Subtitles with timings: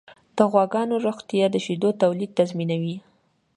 [0.37, 2.95] د غواګانو روغتیا د شیدو تولید تضمینوي.